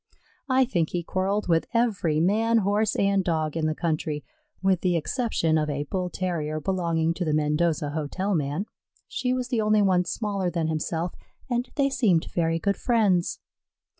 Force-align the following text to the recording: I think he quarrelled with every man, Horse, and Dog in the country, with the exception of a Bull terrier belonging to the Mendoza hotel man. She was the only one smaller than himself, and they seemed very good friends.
I 0.49 0.65
think 0.65 0.89
he 0.89 1.03
quarrelled 1.03 1.47
with 1.47 1.67
every 1.75 2.19
man, 2.19 2.57
Horse, 2.57 2.95
and 2.95 3.23
Dog 3.23 3.55
in 3.55 3.67
the 3.67 3.75
country, 3.75 4.23
with 4.59 4.81
the 4.81 4.95
exception 4.97 5.59
of 5.59 5.69
a 5.69 5.83
Bull 5.83 6.09
terrier 6.09 6.59
belonging 6.59 7.13
to 7.13 7.23
the 7.23 7.35
Mendoza 7.35 7.91
hotel 7.91 8.33
man. 8.33 8.65
She 9.07 9.31
was 9.31 9.49
the 9.49 9.61
only 9.61 9.83
one 9.83 10.05
smaller 10.05 10.49
than 10.49 10.69
himself, 10.69 11.13
and 11.51 11.69
they 11.75 11.91
seemed 11.91 12.25
very 12.33 12.57
good 12.57 12.77
friends. 12.77 13.41